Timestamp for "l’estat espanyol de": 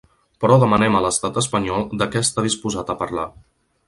1.05-2.07